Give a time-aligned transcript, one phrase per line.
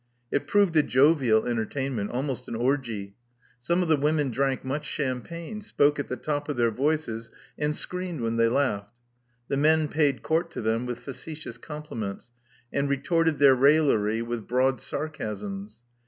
[0.31, 3.13] It proved a jovial entertainment— almost an orgie.
[3.61, 7.75] Some of the women drank much champagne; spoke at the top of their voices; and
[7.75, 8.95] screamed when they laughed.
[9.47, 12.31] The men paid court to them with facetious compliments,
[12.73, 15.81] and retorted their raillery with broad sarcasms.